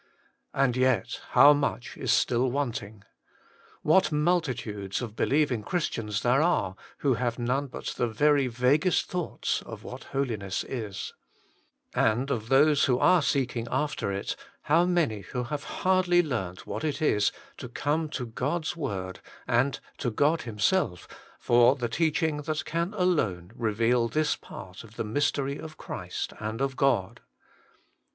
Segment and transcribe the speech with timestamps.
[0.55, 3.03] And yet how much is still wanting!
[3.83, 9.61] What multitudes of believing Christians there are who have none but the very vaguest thoughts
[9.61, 11.13] of what holiness is!
[11.93, 14.47] And of those who are seeking after it 6 PREFACE.
[14.63, 19.79] how many who have hardly learnt what it is to come to God's Word and
[19.99, 21.07] to God Himself
[21.37, 26.59] for the teaching that can alone reveal this part of the mystery of Christ and
[26.59, 27.21] of God